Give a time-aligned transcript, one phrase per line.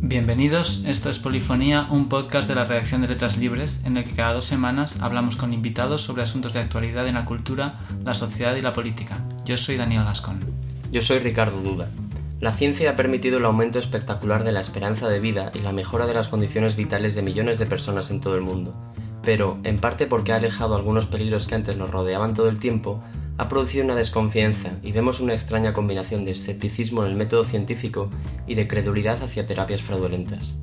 [0.00, 4.12] Bienvenidos, esto es Polifonía, un podcast de la redacción de Letras Libres en el que
[4.12, 8.56] cada dos semanas hablamos con invitados sobre asuntos de actualidad en la cultura, la sociedad
[8.56, 9.18] y la política.
[9.44, 10.40] Yo soy Daniel Gascón.
[10.90, 11.88] Yo soy Ricardo Duda.
[12.40, 16.06] La ciencia ha permitido el aumento espectacular de la esperanza de vida y la mejora
[16.06, 18.74] de las condiciones vitales de millones de personas en todo el mundo.
[19.22, 23.02] Pero, en parte porque ha alejado algunos peligros que antes nos rodeaban todo el tiempo,
[23.38, 28.10] ha producido una desconfianza y vemos una extraña combinación de escepticismo en el método científico
[28.46, 30.56] y de credulidad hacia terapias fraudulentas.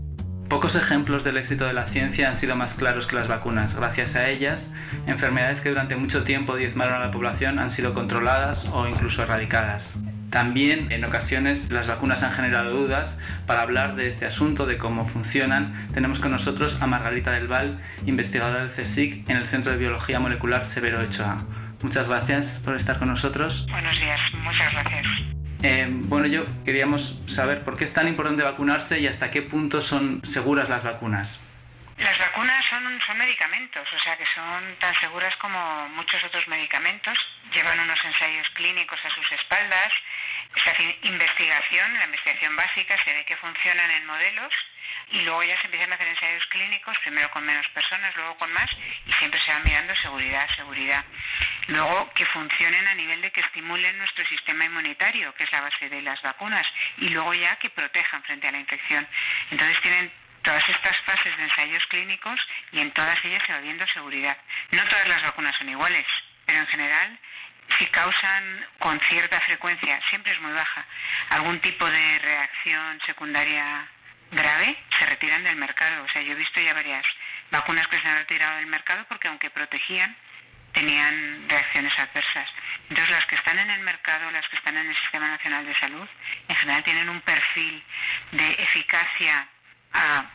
[0.49, 3.75] Pocos ejemplos del éxito de la ciencia han sido más claros que las vacunas.
[3.75, 4.71] Gracias a ellas,
[5.07, 9.95] enfermedades que durante mucho tiempo diezmaron a la población han sido controladas o incluso erradicadas.
[10.29, 13.19] También en ocasiones las vacunas han generado dudas.
[13.47, 17.79] Para hablar de este asunto, de cómo funcionan, tenemos con nosotros a Margarita del Val,
[18.05, 21.37] investigadora del CSIC en el Centro de Biología Molecular Severo Ochoa.
[21.81, 23.67] Muchas gracias por estar con nosotros.
[23.69, 25.05] Buenos días, muchas gracias.
[25.63, 29.81] Eh, bueno, yo queríamos saber por qué es tan importante vacunarse y hasta qué punto
[29.81, 31.41] son seguras las vacunas.
[31.97, 37.17] Las vacunas son, son medicamentos, o sea que son tan seguras como muchos otros medicamentos.
[37.55, 39.87] Llevan unos ensayos clínicos a sus espaldas,
[40.55, 44.53] se hace investigación, la investigación básica, se ve que funcionan en modelos
[45.11, 48.51] y luego ya se empiezan a hacer ensayos clínicos, primero con menos personas, luego con
[48.51, 48.65] más,
[49.05, 51.05] y siempre se va mirando seguridad, seguridad.
[51.67, 55.89] Luego que funcionen a nivel de que estimulen nuestro sistema inmunitario, que es la base
[55.89, 56.63] de las vacunas,
[56.97, 59.07] y luego ya que protejan frente a la infección.
[59.51, 60.11] Entonces tienen
[60.41, 62.39] todas estas fases de ensayos clínicos
[62.71, 64.37] y en todas ellas se va viendo seguridad.
[64.71, 66.05] No todas las vacunas son iguales,
[66.45, 67.19] pero en general
[67.77, 70.85] si causan con cierta frecuencia, siempre es muy baja,
[71.29, 73.87] algún tipo de reacción secundaria
[74.31, 76.03] grave, se retiran del mercado.
[76.03, 77.03] O sea, yo he visto ya varias
[77.51, 80.15] vacunas que se han retirado del mercado porque aunque protegían,
[80.73, 82.49] tenían reacciones adversas.
[82.89, 85.79] Entonces, las que están en el mercado, las que están en el Sistema Nacional de
[85.79, 86.07] Salud,
[86.47, 87.83] en general tienen un perfil
[88.31, 89.47] de eficacia
[89.93, 90.25] a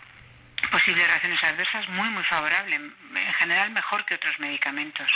[0.72, 5.10] posibles reacciones adversas muy, muy favorable, en general mejor que otros medicamentos.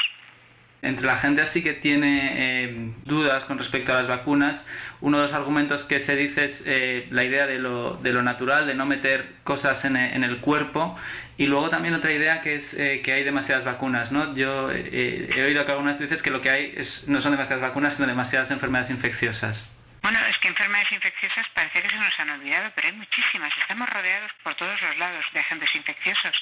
[0.84, 5.22] Entre la gente así que tiene eh, dudas con respecto a las vacunas, uno de
[5.22, 8.74] los argumentos que se dice es eh, la idea de lo, de lo, natural, de
[8.74, 10.98] no meter cosas en, en, el cuerpo.
[11.38, 14.12] Y luego también otra idea que es eh, que hay demasiadas vacunas.
[14.12, 14.36] ¿no?
[14.36, 17.94] Yo he oído que algunas veces que lo que hay es, no son demasiadas vacunas,
[17.94, 19.70] sino demasiadas enfermedades infecciosas.
[20.04, 23.48] Bueno, es que enfermedades infecciosas parece que se nos han olvidado, pero hay muchísimas.
[23.58, 26.36] Estamos rodeados por todos los lados de agentes infecciosos.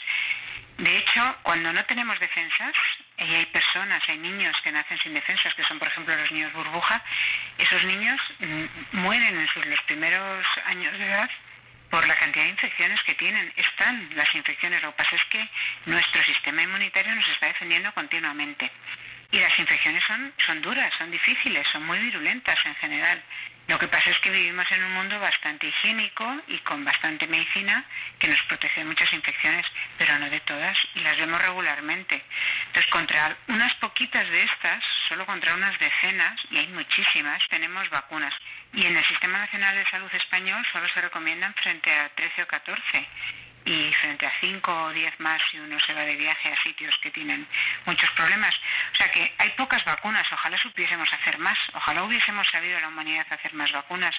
[0.79, 2.75] De hecho, cuando no tenemos defensas,
[3.19, 6.53] y hay personas, hay niños que nacen sin defensas, que son por ejemplo los niños
[6.53, 7.03] burbuja,
[7.59, 8.21] esos niños
[8.93, 11.31] mueren en sus, los primeros años de edad
[11.91, 13.53] por la cantidad de infecciones que tienen.
[13.55, 15.49] Están las infecciones, lo que pasa es que
[15.87, 18.71] nuestro sistema inmunitario nos está defendiendo continuamente.
[19.31, 23.23] Y las infecciones son, son duras, son difíciles, son muy virulentas en general.
[23.73, 27.83] Lo que pasa es que vivimos en un mundo bastante higiénico y con bastante medicina
[28.19, 29.65] que nos protege de muchas infecciones,
[29.97, 32.23] pero no de todas, y las vemos regularmente.
[32.67, 38.35] Entonces, contra unas poquitas de estas, solo contra unas decenas, y hay muchísimas, tenemos vacunas.
[38.75, 42.47] Y en el Sistema Nacional de Salud Español solo se recomiendan frente a 13 o
[42.47, 43.09] 14
[43.65, 46.95] y frente a 5 o 10 más si uno se va de viaje a sitios
[47.03, 47.47] que tienen
[47.87, 48.51] muchos problemas.
[48.93, 51.59] O sea que hay pocas vacunas, ojalá supiésemos hacer más,
[51.93, 54.15] ojalá hubiésemos sabido la humanidad hacer más vacunas.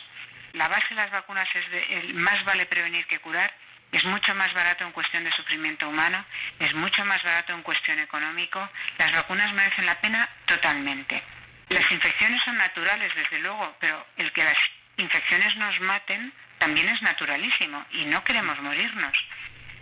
[0.53, 3.51] La base de las vacunas es de, el más vale prevenir que curar,
[3.91, 6.23] es mucho más barato en cuestión de sufrimiento humano,
[6.59, 8.69] es mucho más barato en cuestión económico,
[9.00, 11.23] las vacunas merecen la pena totalmente.
[11.69, 14.55] Las infecciones son naturales, desde luego, pero el que las
[14.97, 19.17] infecciones nos maten también es naturalísimo y no queremos morirnos.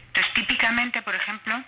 [0.08, 1.62] Entonces, típicamente, por ejemplo,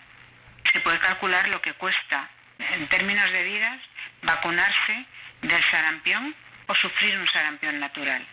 [0.71, 2.29] se puede calcular lo que cuesta
[2.59, 3.81] en términos de vidas
[4.21, 5.05] vacunarse
[5.43, 6.35] del sarampión
[6.67, 8.25] o sufrir un sarampión natural.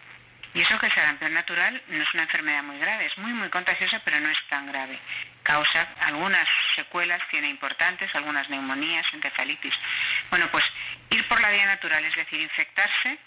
[0.52, 3.48] Y eso que el sarampión natural no es una enfermedad muy grave, es muy, muy
[3.50, 4.98] contagiosa, pero no es tan grave.
[5.44, 6.44] Causa algunas
[6.74, 9.74] secuelas, tiene importantes, algunas neumonías, encefalitis.
[10.28, 10.64] Bueno, pues
[11.10, 13.18] ir por la vía natural, es decir, infectarse,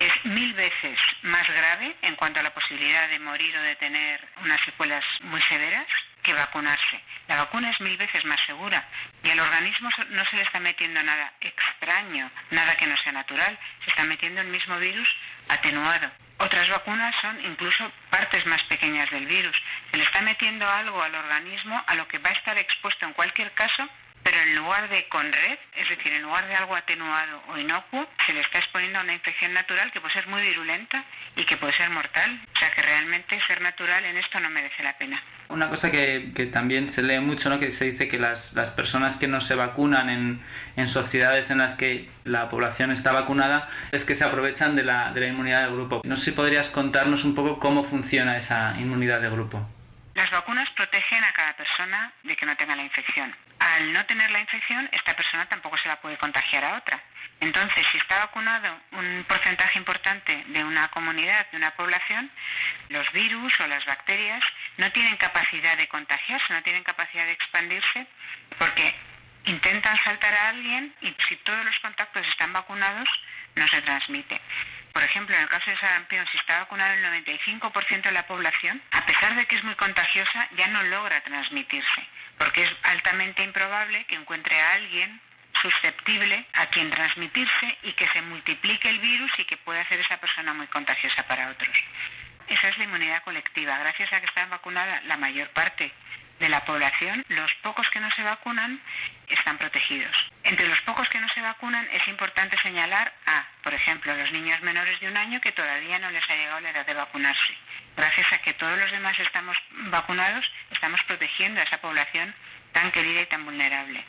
[0.00, 4.28] es mil veces más grave en cuanto a la posibilidad de morir o de tener
[4.42, 5.86] unas secuelas muy severas
[6.28, 7.00] que vacunarse.
[7.26, 8.86] La vacuna es mil veces más segura
[9.22, 13.58] y al organismo no se le está metiendo nada extraño, nada que no sea natural,
[13.82, 15.08] se está metiendo el mismo virus
[15.48, 16.10] atenuado.
[16.38, 19.56] Otras vacunas son incluso partes más pequeñas del virus.
[19.90, 23.12] Se le está metiendo algo al organismo a lo que va a estar expuesto en
[23.12, 23.88] cualquier caso
[24.22, 28.06] pero en lugar de con red, es decir, en lugar de algo atenuado o inocuo,
[28.26, 31.04] se le está exponiendo a una infección natural que puede ser muy virulenta
[31.34, 32.38] y que puede ser mortal.
[32.54, 35.22] O sea que realmente ser natural en esto no merece la pena.
[35.48, 37.58] Una cosa que, que también se lee mucho, ¿no?
[37.58, 40.42] que se dice que las, las personas que no se vacunan en,
[40.76, 45.12] en, sociedades en las que la población está vacunada es que se aprovechan de la,
[45.12, 46.02] de la inmunidad del grupo.
[46.04, 49.66] No sé si podrías contarnos un poco cómo funciona esa inmunidad de grupo.
[50.14, 53.34] Las vacunas protegen a cada persona de que no tenga la infección.
[53.60, 57.00] Al no tener la infección, esta persona tampoco se la puede contagiar a otra.
[57.40, 62.30] Entonces, si está vacunado un porcentaje importante de una comunidad, de una población,
[62.88, 64.42] los virus o las bacterias
[64.76, 68.06] no tienen capacidad de contagiarse, no tienen capacidad de expandirse,
[68.58, 68.92] porque
[69.48, 73.08] intentan saltar a alguien y si todos los contactos están vacunados,
[73.54, 74.40] no se transmite.
[74.92, 78.82] Por ejemplo, en el caso de sarampión, si está vacunado el 95% de la población,
[78.92, 82.06] a pesar de que es muy contagiosa, ya no logra transmitirse,
[82.38, 85.20] porque es altamente improbable que encuentre a alguien
[85.60, 90.18] susceptible a quien transmitirse y que se multiplique el virus y que pueda hacer esa
[90.18, 91.76] persona muy contagiosa para otros.
[92.46, 93.76] Esa es la inmunidad colectiva.
[93.78, 95.92] Gracias a que está vacunada la mayor parte
[96.38, 98.80] de la población, los pocos que no se vacunan
[99.28, 100.14] están protegidos.
[100.44, 104.60] Entre los pocos que no se vacunan es importante señalar a, por ejemplo, los niños
[104.62, 107.54] menores de un año que todavía no les ha llegado la edad de vacunarse.
[107.96, 112.34] Gracias a que todos los demás estamos vacunados, estamos protegiendo a esa población
[112.72, 114.04] tan querida y tan vulnerable.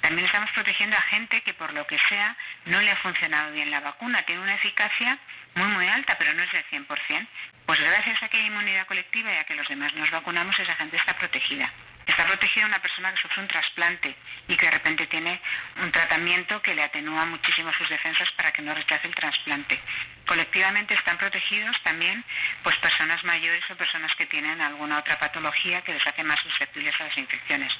[0.00, 2.36] También estamos protegiendo a gente que por lo que sea
[2.66, 4.22] no le ha funcionado bien la vacuna.
[4.22, 5.18] Tiene una eficacia
[5.54, 7.28] muy muy alta, pero no es del 100%.
[7.66, 10.76] Pues gracias a que hay inmunidad colectiva y a que los demás nos vacunamos, esa
[10.76, 11.70] gente está protegida.
[12.06, 14.16] Está protegida una persona que sufre un trasplante
[14.48, 15.40] y que de repente tiene
[15.80, 19.78] un tratamiento que le atenúa muchísimo sus defensas para que no rechace el trasplante.
[20.26, 22.24] Colectivamente están protegidos también
[22.64, 26.94] pues personas mayores o personas que tienen alguna otra patología que les hace más susceptibles
[27.00, 27.72] a las infecciones.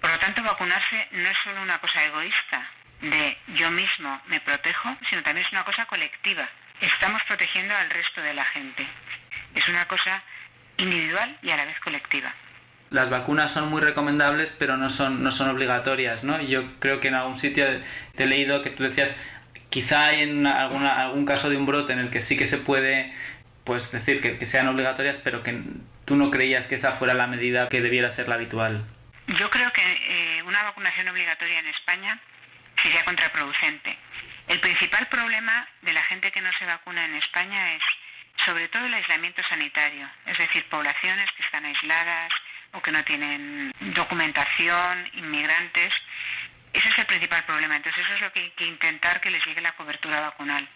[0.00, 2.70] Por lo tanto, vacunarse no es solo una cosa egoísta
[3.02, 6.48] de yo mismo me protejo, sino también es una cosa colectiva.
[6.80, 8.86] Estamos protegiendo al resto de la gente.
[9.54, 10.22] Es una cosa
[10.78, 12.34] individual y a la vez colectiva.
[12.90, 16.40] Las vacunas son muy recomendables, pero no son, no son obligatorias, ¿no?
[16.40, 17.66] Yo creo que en algún sitio
[18.16, 19.22] te he leído que tú decías,
[19.68, 22.58] quizá hay en alguna, algún caso de un brote en el que sí que se
[22.58, 23.14] puede
[23.64, 25.62] pues decir que, que sean obligatorias, pero que
[26.04, 28.84] tú no creías que esa fuera la medida que debiera ser la habitual.
[29.38, 32.18] Yo creo que eh, una vacunación obligatoria en España
[32.82, 33.96] sería contraproducente.
[34.50, 37.82] El principal problema de la gente que no se vacuna en España es
[38.44, 42.32] sobre todo el aislamiento sanitario, es decir, poblaciones que están aisladas
[42.72, 45.94] o que no tienen documentación, inmigrantes.
[46.72, 47.76] Ese es el principal problema.
[47.76, 50.68] Entonces eso es lo que hay que intentar que les llegue la cobertura vacunal.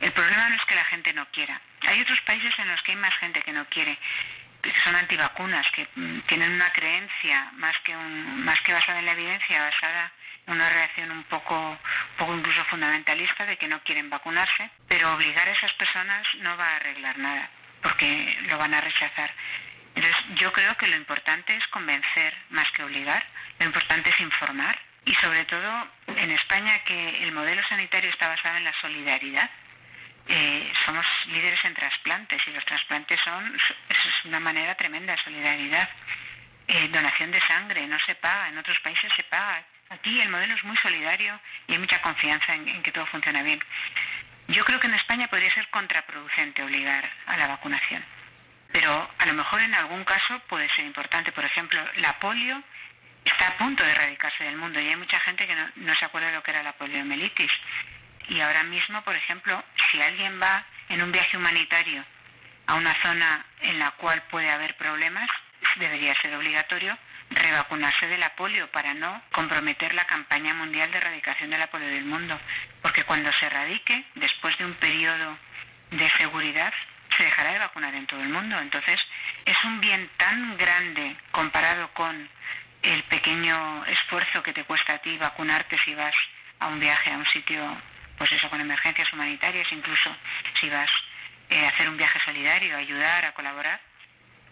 [0.00, 1.60] El problema no es que la gente no quiera.
[1.90, 3.98] Hay otros países en los que hay más gente que no quiere
[4.62, 9.06] que son antivacunas, que mm, tienen una creencia más que, un, más que basada en
[9.06, 10.10] la evidencia, basada
[10.52, 11.78] una reacción un poco,
[12.16, 16.64] poco incluso fundamentalista de que no quieren vacunarse, pero obligar a esas personas no va
[16.64, 17.50] a arreglar nada,
[17.82, 19.32] porque lo van a rechazar.
[19.94, 23.24] Entonces, yo creo que lo importante es convencer más que obligar,
[23.58, 28.56] lo importante es informar y sobre todo en España que el modelo sanitario está basado
[28.56, 29.50] en la solidaridad
[30.32, 35.88] eh, somos líderes en trasplantes y los trasplantes son es una manera tremenda de solidaridad.
[36.68, 39.64] Eh, donación de sangre no se paga, en otros países se paga.
[39.90, 43.60] Aquí el modelo es muy solidario y hay mucha confianza en, que todo funciona bien.
[44.46, 48.04] Yo creo que en España podría ser contraproducente obligar a la vacunación,
[48.72, 51.32] pero a lo mejor en algún caso puede ser importante.
[51.32, 52.62] Por ejemplo, la polio
[53.24, 56.04] está a punto de erradicarse del mundo y hay mucha gente que no, no se
[56.04, 57.50] acuerda de lo que era la poliomielitis.
[58.28, 62.04] Y ahora mismo, por ejemplo, si alguien va en un viaje humanitario
[62.68, 65.28] a una zona en la cual puede haber problemas,
[65.78, 66.96] debería ser obligatorio
[67.30, 71.88] revacunarse de la polio para no comprometer la campaña mundial de erradicación de la polio
[71.88, 72.38] del mundo.
[72.82, 75.38] Porque cuando se erradique, después de un periodo
[75.90, 76.72] de seguridad,
[77.16, 78.58] se dejará de vacunar en todo el mundo.
[78.58, 78.96] Entonces,
[79.44, 82.28] es un bien tan grande comparado con
[82.82, 86.14] el pequeño esfuerzo que te cuesta a ti vacunarte si vas
[86.60, 87.76] a un viaje a un sitio
[88.16, 90.14] pues eso, con emergencias humanitarias, incluso
[90.60, 90.90] si vas
[91.48, 93.80] eh, a hacer un viaje solidario, a ayudar, a colaborar.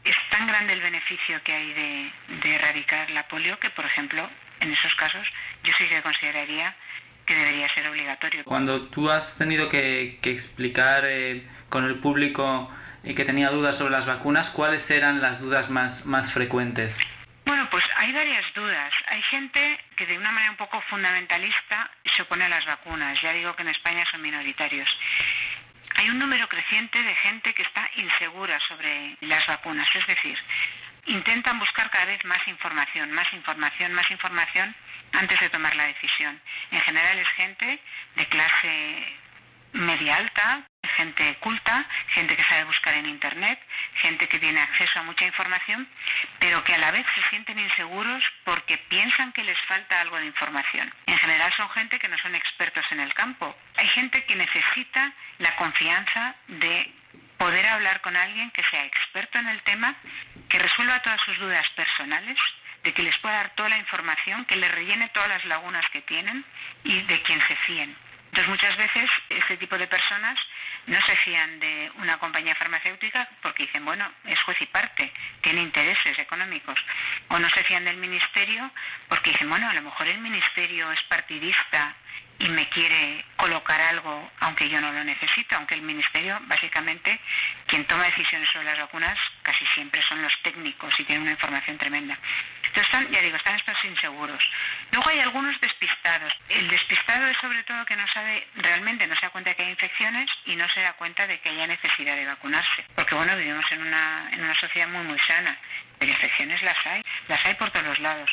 [0.09, 4.27] Es tan grande el beneficio que hay de, erradicar la polio que, por ejemplo,
[4.61, 5.27] en esos casos
[5.63, 6.75] yo sí que consideraría
[7.27, 8.43] que debería ser obligatorio.
[8.45, 12.71] Cuando tú has tenido que, explicar eh, con el público
[13.05, 16.99] y que tenía dudas sobre las vacunas, ¿cuáles eran las dudas más, más frecuentes?
[17.45, 18.93] Bueno, pues hay varias dudas.
[19.09, 23.19] Hay gente que de una manera un poco fundamentalista se opone a las vacunas.
[23.23, 24.89] Ya digo que en España son minoritarios.
[25.97, 29.89] Hay un número creciente de gente que está insegura sobre las vacunas.
[29.95, 30.39] Es decir,
[31.07, 34.75] intentan buscar cada vez más información, más información, más información
[35.13, 36.41] antes de tomar la decisión.
[36.71, 37.81] En general es gente
[38.17, 39.17] de clase
[39.73, 40.67] media alta,
[40.99, 43.59] gente culta, gente que sabe buscar en Internet,
[44.03, 45.89] gente que tiene acceso a mucha información,
[46.41, 50.27] pero que a la vez se sienten inseguros porque piensan que les falta algo de
[50.27, 50.93] información.
[51.07, 53.57] En general son gente que no son expertos en el campo.
[53.77, 56.93] Hay gente que necesita la confianza de
[57.39, 59.95] poder hablar con alguien que sea experto en el tema,
[60.49, 62.37] que resuelva todas sus dudas personales,
[62.83, 66.03] de que les pueda dar toda la información, que les rellene todas las lagunas que
[66.03, 66.45] tienen
[66.83, 67.97] y de quien se fíen.
[68.27, 70.39] Entonces muchas veces este tipo de personas
[70.89, 75.61] no se fían de una compañía farmacéutica porque dicen, bueno, es juez y parte, tiene
[75.61, 76.79] intereses económicos.
[77.29, 78.71] O no se fían del ministerio
[79.09, 81.95] porque dicen, bueno, a lo mejor el ministerio es partidista
[82.39, 87.21] y me quiere colocar algo aunque yo no lo necesito, aunque el ministerio básicamente
[87.67, 89.19] quien toma decisiones sobre las vacunas
[89.49, 92.19] casi siempre son los técnicos y tienen una información tremenda.
[92.59, 94.45] Entonces están, ya digo, están estos inseguros.
[94.93, 96.33] Luego hay algunos despistados.
[96.51, 99.71] El despistado es sobre todo que no sabe, realmente no se da cuenta que hay
[99.71, 102.85] infecciones y no se da cuenta de que haya necesidad de vacunarse.
[102.95, 105.57] Porque bueno, vivimos en una, en una sociedad muy muy sana,
[105.99, 108.31] pero infecciones las hay, las hay por todos los lados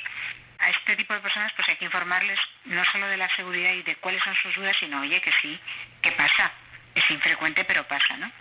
[0.57, 3.83] a este tipo de personas pues hay que informarles no solo de la seguridad y
[3.83, 5.59] de cuáles son sus dudas, sino, oye, que sí,
[6.01, 6.51] que pasa.
[6.95, 8.31] Es infrecuente, pero pasa, ¿no?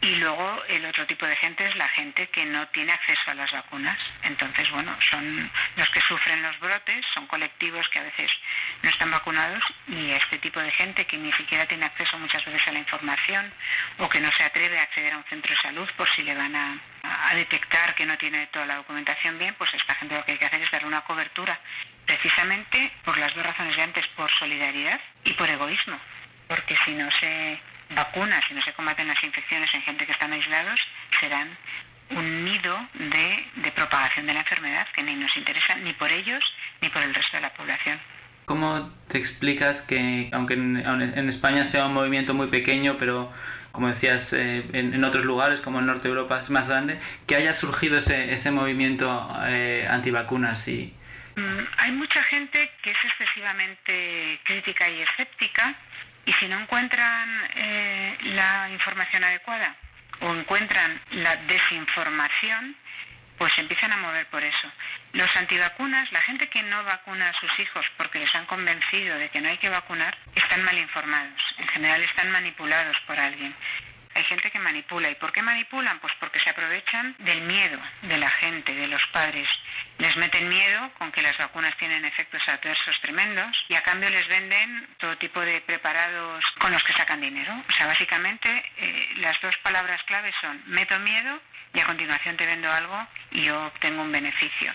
[0.00, 3.34] Y luego el otro tipo de gente es la gente que no tiene acceso a
[3.34, 3.98] las vacunas.
[4.22, 8.30] Entonces, bueno, son los que sufren los brotes, son colectivos que a veces
[8.82, 12.62] no están vacunados y este tipo de gente que ni siquiera tiene acceso muchas veces
[12.68, 13.52] a la información
[13.98, 16.34] o que no se atreve a acceder a un centro de salud por si le
[16.34, 20.24] van a, a detectar que no tiene toda la documentación bien, pues esta gente lo
[20.24, 21.58] que hay que hacer es darle una cobertura,
[22.06, 25.98] precisamente por las dos razones de antes, por solidaridad y por egoísmo,
[26.46, 30.32] porque si no se vacunas y no se combaten las infecciones en gente que están
[30.32, 30.80] aislados,
[31.20, 31.56] serán
[32.10, 36.42] un nido de, de propagación de la enfermedad que ni nos interesa ni por ellos
[36.80, 37.98] ni por el resto de la población.
[38.48, 43.30] ¿Cómo te explicas que, aunque en, España sea un movimiento muy pequeño, pero
[43.72, 47.36] como decías, eh, en, otros lugares como el norte de Europa es más grande, que
[47.36, 50.66] haya surgido ese, ese movimiento eh, antivacunas?
[50.66, 50.94] Y...
[51.36, 55.76] Mm, hay mucha gente que es excesivamente crítica y escéptica
[56.28, 59.74] y si no encuentran eh, la información adecuada
[60.20, 62.76] o encuentran la desinformación,
[63.38, 64.70] pues se empiezan a mover por eso.
[65.14, 69.30] Los antivacunas, la gente que no vacuna a sus hijos porque les han convencido de
[69.30, 71.40] que no hay que vacunar, están mal informados.
[71.56, 73.54] En general están manipulados por alguien.
[74.14, 75.10] Hay gente que manipula.
[75.10, 75.98] ¿Y por qué manipulan?
[76.00, 79.48] Pues porque se aprovechan del miedo de la gente, de los padres.
[79.98, 84.26] Les meten miedo con que las vacunas tienen efectos adversos tremendos y a cambio les
[84.28, 87.52] venden todo tipo de preparados con los que sacan dinero.
[87.68, 91.40] O sea, básicamente eh, las dos palabras claves son meto miedo
[91.74, 94.72] y a continuación te vendo algo y yo obtengo un beneficio.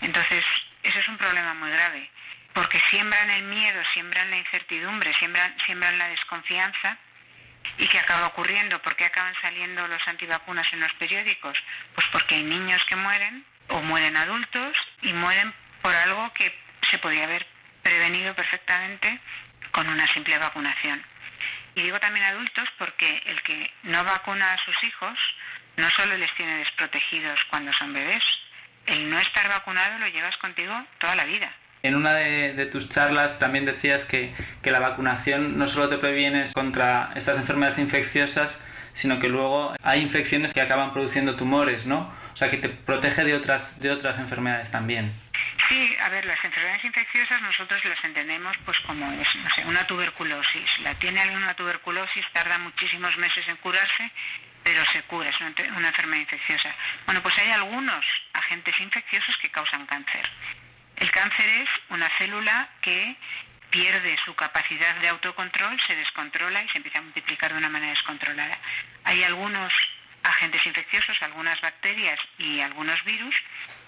[0.00, 0.42] Entonces,
[0.82, 2.10] ese es un problema muy grave
[2.56, 6.96] porque siembran el miedo, siembran la incertidumbre, siembran, siembran la desconfianza
[7.78, 8.80] ¿Y qué acaba ocurriendo?
[8.82, 11.56] ¿Por qué acaban saliendo los antivacunas en los periódicos?
[11.94, 16.52] Pues porque hay niños que mueren o mueren adultos y mueren por algo que
[16.90, 17.46] se podía haber
[17.82, 19.20] prevenido perfectamente
[19.70, 21.04] con una simple vacunación.
[21.74, 25.18] Y digo también adultos porque el que no vacuna a sus hijos
[25.76, 28.24] no solo les tiene desprotegidos cuando son bebés,
[28.86, 31.52] el no estar vacunado lo llevas contigo toda la vida.
[31.82, 37.12] En una de, tus charlas también decías que, la vacunación no solo te previene contra
[37.14, 42.12] estas enfermedades infecciosas, sino que luego hay infecciones que acaban produciendo tumores, ¿no?
[42.32, 45.12] O sea, que te protege de otras, de otras enfermedades también.
[45.68, 50.78] Sí, a ver, las enfermedades infecciosas nosotros las entendemos pues como no sé, una tuberculosis.
[50.80, 54.10] La tiene alguien una tuberculosis, tarda muchísimos meses en curarse,
[54.62, 56.74] pero se cura, es una enfermedad infecciosa.
[57.04, 60.22] Bueno, pues hay algunos agentes infecciosos que causan cáncer.
[60.96, 63.16] El cáncer es una célula que
[63.70, 67.92] pierde su capacidad de autocontrol, se descontrola y se empieza a multiplicar de una manera
[67.92, 68.58] descontrolada.
[69.04, 69.72] Hay algunos
[70.22, 73.34] agentes infecciosos, algunas bacterias y algunos virus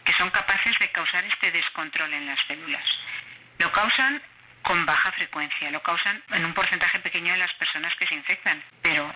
[0.05, 2.85] que son capaces de causar este descontrol en las células.
[3.59, 4.23] Lo causan
[4.63, 8.63] con baja frecuencia, lo causan en un porcentaje pequeño de las personas que se infectan,
[8.83, 9.13] pero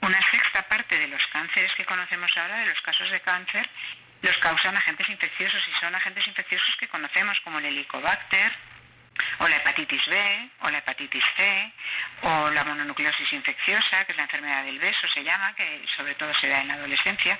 [0.00, 3.68] una sexta parte de los cánceres que conocemos ahora, de los casos de cáncer,
[4.24, 8.52] los causan agentes infecciosos y son agentes infecciosos que conocemos como el helicobacter
[9.38, 11.72] o la hepatitis B o la hepatitis C
[12.22, 16.32] o la mononucleosis infecciosa, que es la enfermedad del beso, se llama, que sobre todo
[16.40, 17.38] se da en la adolescencia,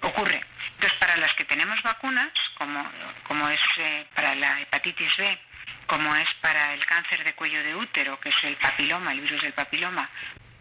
[0.00, 0.42] ocurre.
[0.74, 2.90] Entonces, para las que tenemos vacunas, como,
[3.24, 5.38] como es eh, para la hepatitis B,
[5.86, 9.42] como es para el cáncer de cuello de útero, que es el papiloma, el virus
[9.42, 10.08] del papiloma,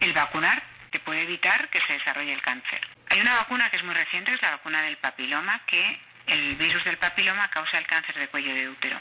[0.01, 2.81] el vacunar te puede evitar que se desarrolle el cáncer
[3.15, 6.83] Hay una vacuna que es muy reciente, es la vacuna del papiloma, que el virus
[6.83, 8.99] del papiloma causa el cáncer de cuello de útero.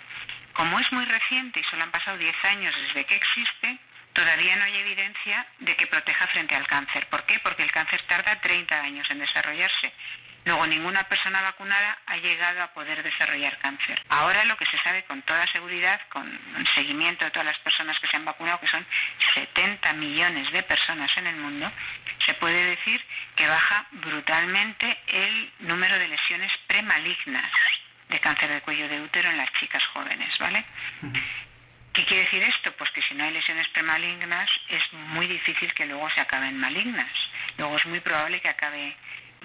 [0.52, 3.76] Como es muy reciente y solo han pasado 10 años desde que existe,
[4.12, 7.08] todavía no hay evidencia de que proteja frente al cáncer.
[7.08, 7.40] ¿Por qué?
[7.40, 9.92] Porque el cáncer tarda 30 años en desarrollarse.
[10.44, 14.00] Luego, ninguna persona vacunada ha llegado a poder desarrollar cáncer.
[14.10, 17.98] Ahora lo que se sabe con toda seguridad, con el seguimiento de todas las personas
[17.98, 18.86] que se han vacunado, que son
[19.34, 21.72] 70 millones de personas en el mundo,
[22.26, 23.02] se puede decir
[23.34, 27.50] que baja brutalmente el número de lesiones premalignas
[28.08, 30.64] de cáncer de cuello de útero en las chicas jóvenes, ¿vale?
[31.92, 32.72] ¿Qué quiere decir esto?
[32.76, 37.10] Pues que si no hay lesiones premalignas es muy difícil que luego se acaben malignas.
[37.56, 38.96] Luego es muy probable que acabe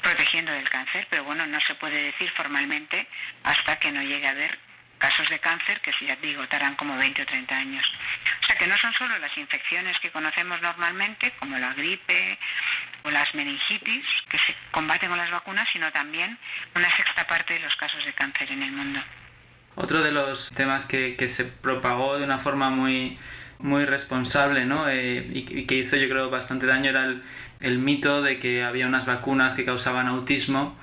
[0.02, 3.08] protegiendo del cáncer, pero bueno, no se puede decir formalmente
[3.44, 4.58] hasta que no llegue a haber
[5.00, 7.86] casos de cáncer que, si ya digo, tardan como 20 o 30 años.
[8.42, 12.38] O sea que no son solo las infecciones que conocemos normalmente, como la gripe
[13.04, 16.38] o las meningitis, que se combaten con las vacunas, sino también
[16.76, 19.00] una sexta parte de los casos de cáncer en el mundo.
[19.76, 23.18] Otro de los temas que, que se propagó de una forma muy,
[23.60, 24.90] muy responsable ¿no?
[24.90, 27.24] Eh, y, y, que hizo yo creo bastante daño era el,
[27.62, 30.78] el mito de que había unas vacunas que causaban autismo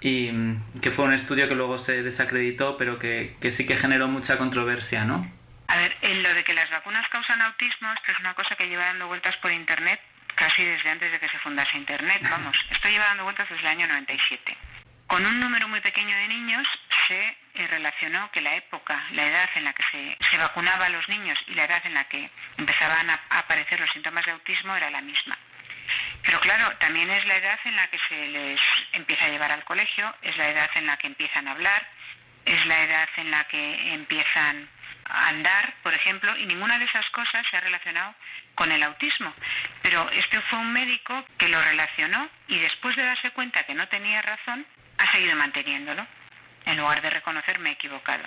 [0.00, 3.76] y mm, que fue un estudio que luego se desacreditó, pero que, que sí que
[3.76, 5.30] generó mucha controversia, ¿no?
[5.68, 8.66] A ver, en lo de que las vacunas causan autismo, esto es una cosa que
[8.66, 10.00] lleva dando vueltas por Internet
[10.34, 13.68] casi desde antes de que se fundase Internet, vamos, esto lleva dando vueltas desde el
[13.68, 14.56] año 97.
[15.06, 16.66] Con un número muy pequeño de niños
[17.08, 20.90] se eh, relacionó que la época, la edad en la que se, se, vacunaba a
[20.90, 24.76] los niños y la edad en la que empezaban a aparecer los síntomas de autismo
[24.76, 25.36] era la misma.
[26.22, 28.60] Pero claro, también es la edad en la que se les
[28.92, 31.86] empieza a llevar al colegio, es la edad en la que empiezan a hablar,
[32.44, 34.68] es la edad en la que empiezan
[35.06, 38.14] a andar, por ejemplo, y ninguna de esas cosas se ha relacionado
[38.54, 39.32] con el autismo.
[39.82, 43.88] Pero este fue un médico que lo relacionó y después de darse cuenta que no
[43.88, 44.66] tenía razón,
[44.98, 46.06] ha seguido manteniéndolo
[46.66, 48.22] en lugar de reconocer me he equivocado.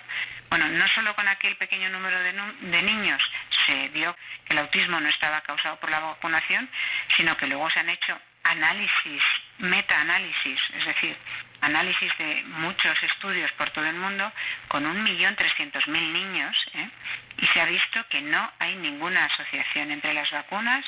[0.49, 3.21] Bueno, no solo con aquel pequeño número de, niños
[3.65, 4.15] se vio
[4.45, 6.69] que el autismo no estaba causado por la vacunación,
[7.15, 9.23] sino que luego se han hecho análisis,
[9.59, 11.17] metaanálisis, es decir,
[11.61, 14.31] análisis de muchos estudios por todo el mundo
[14.67, 16.89] con un millón trescientos mil niños ¿eh?
[17.37, 20.83] y se ha visto que no hay ninguna asociación entre las vacunas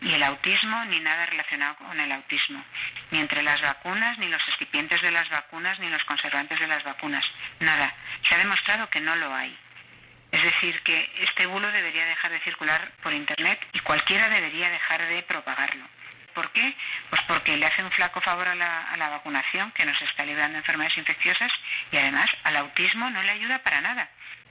[0.00, 2.62] y el autismo ni nada relacionado con el autismo,
[3.10, 6.84] ni entre las vacunas, ni los excipientes de las vacunas, ni los conservantes de las
[6.84, 7.24] vacunas,
[7.58, 7.92] nada.
[8.22, 9.56] Se ha demostrado que no lo hay.
[10.30, 15.06] Es decir, que este bulo debería dejar de circular por Internet y cualquiera debería dejar
[15.08, 15.86] de propagarlo.
[16.34, 16.74] ¿Por qué?
[17.10, 20.24] Pues porque le hace un flaco favor a la, a la vacunación, que nos está
[20.24, 21.50] librando de enfermedades infecciosas,
[21.90, 24.08] y además al autismo no le ayuda para nada.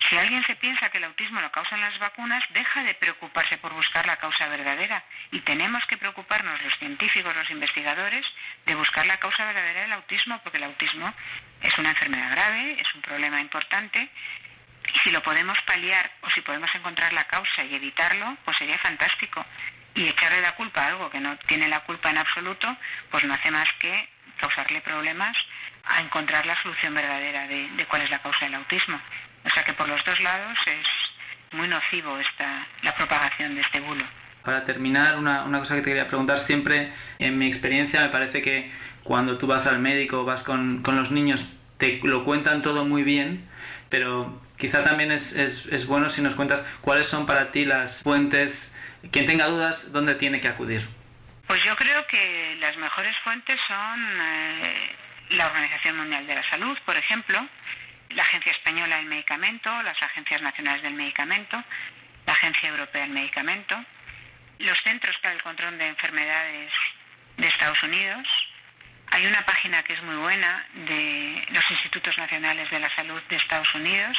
[0.09, 3.73] Si alguien se piensa que el autismo lo causan las vacunas, deja de preocuparse por
[3.73, 5.03] buscar la causa verdadera.
[5.31, 8.25] Y tenemos que preocuparnos los científicos, los investigadores,
[8.65, 11.13] de buscar la causa verdadera del autismo, porque el autismo
[11.61, 14.09] es una enfermedad grave, es un problema importante.
[15.03, 19.45] Si lo podemos paliar o si podemos encontrar la causa y evitarlo, pues sería fantástico.
[19.95, 22.67] Y echarle la culpa a algo que no tiene la culpa en absoluto,
[23.09, 25.35] pues no hace más que causarle problemas
[25.85, 28.99] a encontrar la solución verdadera de, de cuál es la causa del autismo.
[29.43, 30.87] O sea que por los dos lados es
[31.53, 34.03] muy nocivo esta, la propagación de este bulo.
[34.43, 38.41] Para terminar, una, una, cosa que te quería preguntar, siempre en mi experiencia me parece
[38.41, 38.71] que
[39.03, 43.03] cuando tú vas al médico, vas con, con los niños, te lo cuentan todo muy
[43.03, 43.47] bien,
[43.89, 48.03] pero quizá también es, es, es, bueno si nos cuentas cuáles son para ti las
[48.03, 48.77] fuentes,
[49.11, 50.87] quien tenga dudas, dónde tiene que acudir.
[51.47, 54.95] Pues yo creo que las mejores fuentes son eh,
[55.29, 57.47] la Organización Mundial de la Salud, por ejemplo,
[58.09, 61.63] la Agencia Española del Medicamento, las Agencias Nacionales del Medicamento,
[62.25, 63.77] la Agencia Europea del Medicamento,
[64.59, 66.71] los Centros para el Control de Enfermedades
[67.37, 68.27] de Estados Unidos.
[69.17, 73.35] Hay una página que es muy buena de los Institutos Nacionales de la Salud de
[73.35, 74.15] Estados Unidos,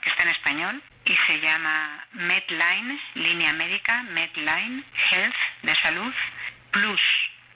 [0.00, 6.14] que está en español, y se llama Medline, línea médica, Medline Health de Salud
[6.70, 7.02] Plus.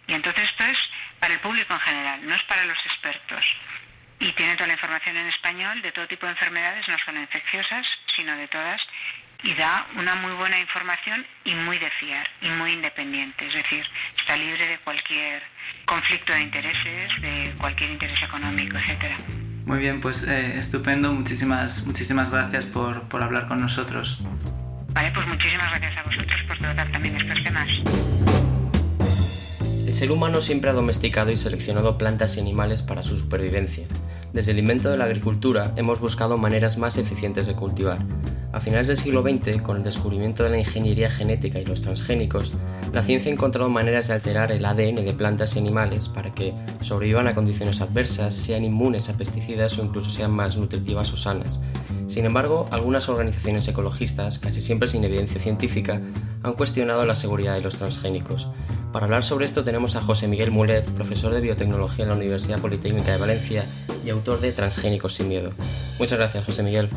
[0.08, 0.78] Y entonces esto es
[1.20, 3.46] para el público en general, no es para los expertos
[4.18, 7.86] y tiene toda la información en español de todo tipo de enfermedades, no solo infecciosas,
[8.16, 8.80] sino de todas,
[9.44, 13.84] y da una muy buena información y muy de fiar y muy independiente, es decir,
[14.18, 15.42] está libre de cualquier
[15.84, 19.16] conflicto de intereses, de cualquier interés económico, etcétera.
[19.66, 24.20] Muy bien, pues eh, estupendo, muchísimas, muchísimas gracias por, por hablar con nosotros.
[24.92, 27.68] Vale, pues muchísimas gracias a vosotros por tratar también estos temas.
[29.86, 33.86] El ser humano siempre ha domesticado y seleccionado plantas y animales para su supervivencia.
[34.34, 38.04] Desde el invento de la agricultura hemos buscado maneras más eficientes de cultivar.
[38.52, 42.52] A finales del siglo XX, con el descubrimiento de la ingeniería genética y los transgénicos,
[42.92, 46.52] la ciencia ha encontrado maneras de alterar el ADN de plantas y animales para que
[46.80, 51.60] sobrevivan a condiciones adversas, sean inmunes a pesticidas o incluso sean más nutritivas o sanas.
[52.08, 56.00] Sin embargo, algunas organizaciones ecologistas, casi siempre sin evidencia científica,
[56.42, 58.48] han cuestionado la seguridad de los transgénicos.
[58.92, 62.60] Para hablar sobre esto tenemos a José Miguel Mulet, profesor de biotecnología en la Universidad
[62.60, 63.64] Politécnica de Valencia
[64.04, 65.52] y autor de Transgénicos sin miedo.
[65.98, 66.88] Muchas gracias, José Miguel.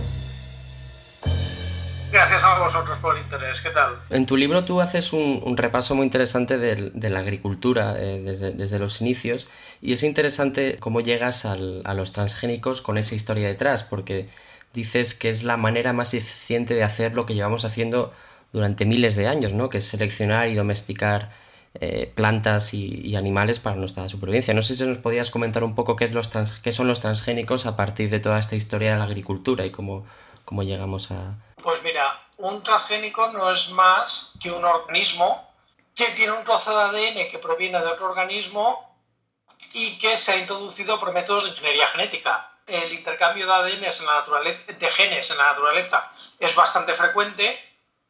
[2.11, 3.59] Gracias a vosotros por el interés.
[3.61, 3.99] ¿Qué tal?
[4.09, 9.01] En tu libro tú haces un, repaso muy interesante de, la agricultura eh, desde, los
[9.01, 9.47] inicios
[9.81, 14.29] y es interesante cómo llegas a los transgénicos con esa historia detrás, porque
[14.73, 18.13] dices que es la manera más eficiente de hacer lo que llevamos haciendo
[18.53, 19.69] durante miles de años, ¿no?
[19.69, 21.31] que es seleccionar y domesticar
[21.79, 24.53] eh, plantas y, animales para nuestra supervivencia.
[24.53, 27.75] No sé si nos podías comentar un poco qué, es los son los transgénicos a
[27.75, 30.05] partir de toda esta historia de la agricultura y cómo,
[30.45, 31.35] cómo llegamos a,
[31.67, 35.51] pues mira, un transgénico no es más que un organismo
[35.93, 38.95] que tiene un trozo de ADN que proviene de otro organismo
[39.73, 42.51] y que se ha introducido por métodos de ingeniería genética.
[42.65, 46.09] El intercambio de ADN en la naturaleza, de genes en la naturaleza
[46.39, 47.59] es bastante frecuente,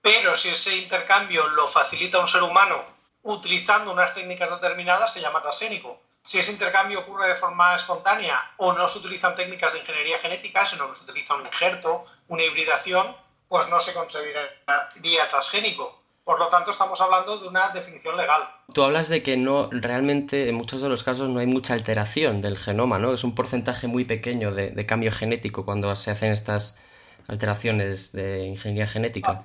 [0.01, 2.96] pero si ese intercambio lo facilita un ser humano
[3.27, 5.99] utilizando unas técnicas determinadas, se llama transgénico.
[6.21, 10.65] Si ese intercambio ocurre de forma espontánea o no se utilizan técnicas de ingeniería genética,
[10.65, 13.15] sino que se utiliza un injerto, una hibridación,
[13.47, 16.01] pues no se consideraría transgénico.
[16.23, 18.41] Por lo tanto, estamos hablando de una definición legal.
[18.73, 22.41] Tú hablas de que no, realmente en muchos de los casos no hay mucha alteración
[22.41, 23.13] del genoma, ¿no?
[23.13, 26.77] Es un porcentaje muy pequeño de, cambio genético cuando se hacen estas
[27.29, 29.43] alteraciones de ingeniería genética.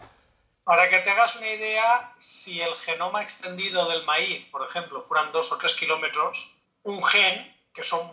[0.65, 5.33] Para que te hagas una idea, si el genoma extendido del maíz, por ejemplo, fueran
[5.33, 8.09] dos o tres kilómetros, un gen, que son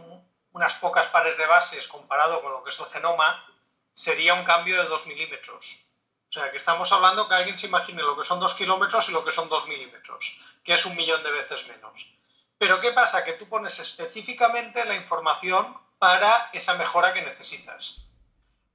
[0.52, 3.46] unas pocas pares de bases comparado con lo que es el genoma,
[3.94, 5.86] sería un cambio de 2 milímetros.
[6.30, 9.12] O sea, que estamos hablando que alguien se imagine lo que son 2 kilómetros y
[9.12, 12.08] lo que son 2 milímetros, que es un millón de veces menos.
[12.58, 13.24] Pero ¿qué pasa?
[13.24, 18.09] Que tú pones específicamente la información para esa mejora que necesitas.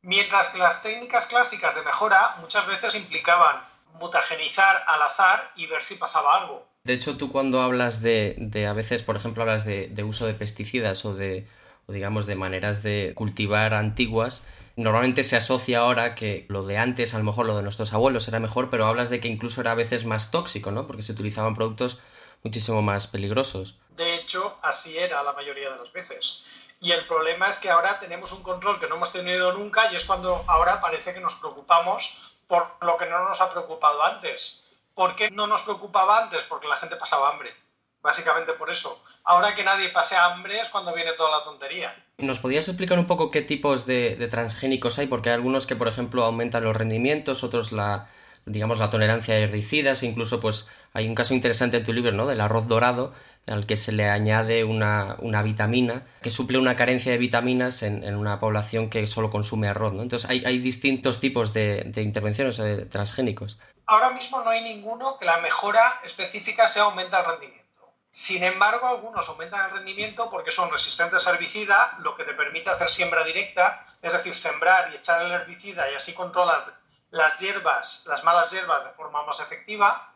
[0.04, 3.56] Mientras que las técnicas clásicas de mejora muchas veces implicaban
[3.98, 6.66] mutagenizar al azar y ver si pasaba algo.
[6.84, 11.06] De hecho, tú cuando hablas de, a veces, por ejemplo, hablas de, uso de pesticidas
[11.06, 11.48] o de,
[11.86, 17.14] o digamos, de maneras de cultivar antiguas, Normalmente se asocia ahora que lo de antes,
[17.14, 19.70] a lo mejor lo de nuestros abuelos era mejor, pero hablas de que incluso era
[19.70, 20.88] a veces más tóxico, ¿no?
[20.88, 22.00] Porque se utilizaban productos
[22.42, 23.78] muchísimo más peligrosos.
[23.90, 26.42] De hecho, así era la mayoría de las veces.
[26.84, 29.96] Y el problema es que ahora tenemos un control que no hemos tenido nunca y
[29.96, 34.66] es cuando ahora parece que nos preocupamos por lo que no nos ha preocupado antes.
[34.94, 36.44] ¿Por qué no nos preocupaba antes?
[36.44, 37.54] Porque la gente pasaba hambre.
[38.02, 39.02] Básicamente por eso.
[39.24, 41.96] Ahora que nadie pase hambre es cuando viene toda la tontería.
[42.18, 45.06] ¿Nos podías explicar un poco qué tipos de, transgénicos hay?
[45.06, 48.10] Porque hay algunos que, por ejemplo, aumentan los rendimientos, otros la,
[48.44, 52.26] digamos, la tolerancia a herbicidas, incluso pues hay un caso interesante en tu libro, ¿no?
[52.26, 53.12] Del arroz dorado,
[53.46, 58.40] al que se le añade una, vitamina que suple una carencia de vitaminas en, una
[58.40, 59.92] población que solo consume arroz.
[59.92, 63.58] Entonces hay, hay distintos tipos de, de intervenciones de transgénicos.
[63.86, 67.64] Ahora mismo no hay ninguno que la mejora específica sea aumenta el rendimiento.
[68.08, 72.70] Sin embargo, algunos aumentan el rendimiento porque son resistentes a herbicida, lo que te permite
[72.70, 76.72] hacer siembra directa, es decir, sembrar y echar el herbicida y así controlas
[77.10, 80.13] las hierbas, las malas hierbas de forma más efectiva.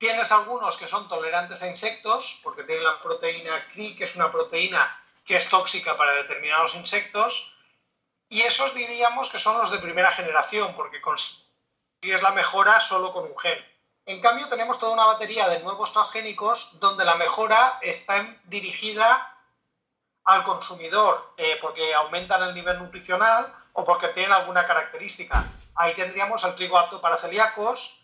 [0.00, 4.32] Tienes algunos que son tolerantes a insectos, porque tienen la proteína CRI, que es una
[4.32, 7.54] proteína que es tóxica para determinados insectos.
[8.26, 13.24] Y esos diríamos que son los de primera generación, porque consigues la mejora solo con
[13.24, 13.62] un gen.
[14.06, 19.36] En cambio, tenemos toda una batería de nuevos transgénicos donde la mejora está dirigida
[20.24, 25.44] al consumidor eh, porque aumentan el nivel nutricional o porque tienen alguna característica.
[25.74, 27.99] Ahí tendríamos el trigo apto para celíacos,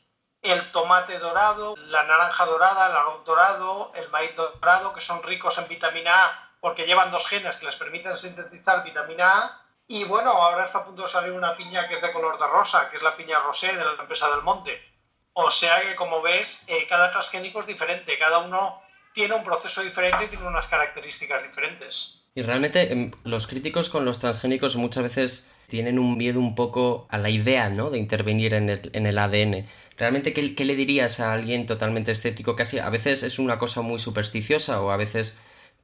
[0.50, 5.58] el tomate dorado, la naranja dorada, el arroz dorado, el maíz dorado, que son ricos
[5.58, 9.62] en vitamina A porque llevan dos genes que les permiten sintetizar vitamina A.
[9.88, 12.46] Y bueno, ahora está a punto de salir una piña que es de color de
[12.46, 14.96] rosa, que es la piña rosé de la empresa del monte
[15.38, 18.80] o sea que, como ves, eh, cada transgénico es diferente, cada uno
[19.12, 22.22] tiene un proceso diferente y tiene unas características diferentes.
[22.34, 27.06] Y realmente em, los críticos con los transgénicos muchas veces tienen un miedo un poco
[27.10, 27.90] a la idea ¿no?
[27.90, 29.68] de intervenir en el, en el ADN.
[29.96, 32.54] ¿Realmente ¿qué, ¿qué, le dirías a alguien totalmente escéptico?
[32.56, 35.38] Casi a veces es una cosa muy supersticiosa o a veces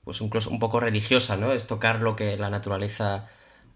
[0.04, 1.52] pues incluso un poco religiosa, ¿no?
[1.52, 3.28] Es tocar lo que la naturaleza,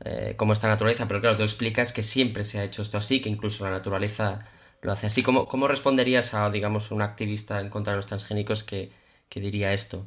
[0.05, 3.23] eh, como esta naturaleza, pero claro, tú explicas que siempre se ha hecho esto así,
[3.23, 4.47] que incluso la naturaleza
[4.83, 5.23] lo hace así.
[5.23, 8.93] ¿Cómo, cómo responderías a, digamos, un activista en contra de los transgénicos que,
[9.31, 10.07] diría esto?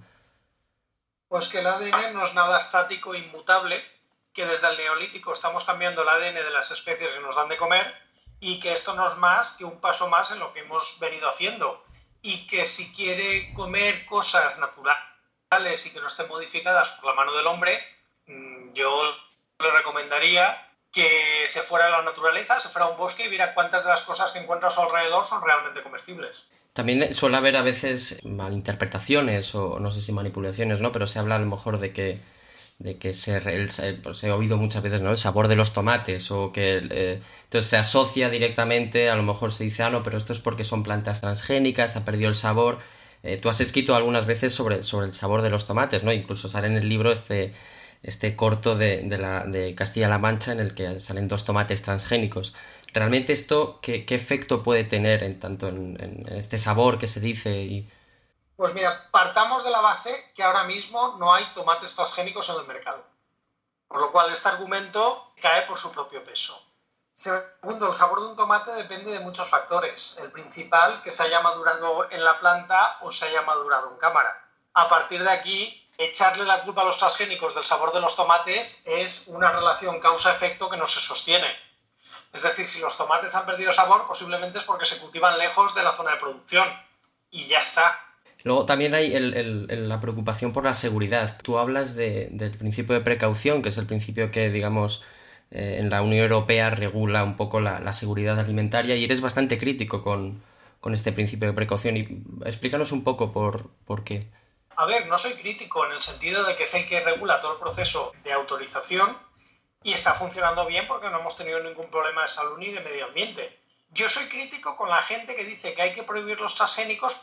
[1.27, 3.81] Pues que el ADN no es nada estático inmutable,
[4.33, 7.57] que desde el neolítico estamos cambiando el ADN de las especies que nos dan de
[7.57, 7.93] comer
[8.39, 11.29] y que esto no es más que un paso más en lo que hemos venido
[11.29, 11.83] haciendo
[12.21, 17.33] y que si quiere comer cosas naturales y que no estén modificadas por la mano
[17.33, 17.77] del hombre,
[18.27, 19.03] mm, yo
[19.59, 23.53] le recomendaría que se fuera a la naturaleza, se fuera a un bosque y viera
[23.53, 26.49] cuántas de las cosas que encuentra a su alrededor son realmente comestibles.
[26.73, 30.91] También suele haber a veces malinterpretaciones o no sé si manipulaciones, ¿no?
[30.91, 32.21] Pero se habla a lo mejor de que
[32.79, 33.41] de que se,
[34.01, 35.11] pues he oído muchas veces ¿no?
[35.11, 39.51] el sabor de los tomates o que eh, entonces se asocia directamente a lo mejor
[39.51, 42.79] se dice ah no pero esto es porque son plantas transgénicas ha perdido el sabor
[43.23, 46.47] eh, tú has escrito algunas veces sobre, sobre el sabor de los tomates no incluso
[46.47, 47.53] sale en el libro este
[48.03, 49.01] este corto de,
[49.47, 52.53] de Castilla-La Mancha en el que salen dos tomates transgénicos.
[52.93, 57.19] Realmente esto qué, qué efecto puede tener en tanto en, en este sabor que se
[57.19, 57.89] dice y
[58.59, 62.67] pues mira, partamos de la base que ahora mismo no hay tomates transgénicos en el
[62.67, 63.05] mercado.
[63.87, 66.61] Por lo cual este argumento cae por su propio peso.
[67.13, 70.17] Segundo, el sabor de un tomate depende de muchos factores.
[70.17, 74.45] El principal, que se haya madurado en la planta o se haya madurado en cámara.
[74.73, 78.83] A partir de aquí, echarle la culpa a los transgénicos del sabor de los tomates
[78.85, 81.57] es una relación causa-efecto que no se sostiene.
[82.33, 85.83] Es decir, si los tomates han perdido sabor, posiblemente es porque se cultivan lejos de
[85.83, 86.67] la zona de producción.
[87.31, 88.05] Y ya está.
[88.43, 91.37] Luego también hay la preocupación por la seguridad.
[91.43, 95.03] Tú hablas del principio de precaución, que es el principio que, digamos,
[95.51, 100.03] eh, en la Unión Europea regula un poco la, seguridad alimentaria y eres bastante crítico
[100.03, 100.43] con,
[100.93, 101.97] este principio de precaución.
[101.97, 104.31] Y explícanos un poco por, por qué.
[104.77, 107.55] A ver, no soy crítico en el sentido de que es el que regula todo
[107.55, 109.17] el proceso de autorización
[109.83, 113.07] y está funcionando bien porque no hemos tenido ningún problema de salud ni de medio
[113.07, 113.59] ambiente.
[113.91, 117.19] Yo soy crítico con la gente que dice que hay que prohibir los transgénicos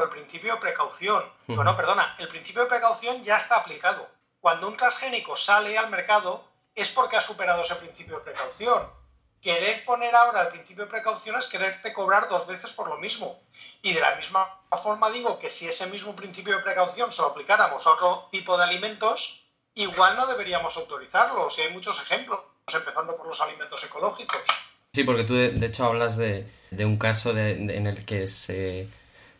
[0.00, 1.22] el principio de precaución.
[1.46, 4.08] Bueno, perdona, el principio de precaución ya está aplicado.
[4.40, 8.82] Cuando un transgénico sale al mercado es porque ha superado ese principio de precaución.
[9.42, 13.40] Querer poner ahora el principio de precaución es quererte cobrar dos veces por lo mismo.
[13.82, 17.28] Y de la misma forma digo que si ese mismo principio de precaución se lo
[17.28, 21.48] aplicáramos a otro tipo de alimentos, igual no deberíamos autorizarlo.
[21.58, 22.40] Y hay muchos ejemplos,
[22.72, 24.40] empezando por los alimentos ecológicos.
[24.94, 26.46] Sí, porque tú de, hecho hablas de,
[26.78, 28.88] un caso en el que se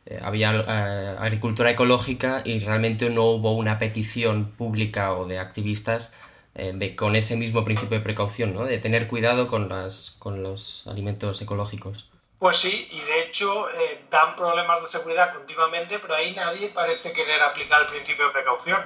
[0.04, 6.14] eh, había eh, agricultura ecológica y realmente no hubo una petición pública o de activistas
[6.56, 8.64] eh, con ese mismo principio de precaución, ¿no?
[8.64, 12.10] de tener cuidado con, las, con los alimentos ecológicos.
[12.40, 13.66] Pues sí, y de hecho
[14.10, 18.80] dan problemas de seguridad continuamente, pero ahí nadie parece querer aplicar el principio de precaución.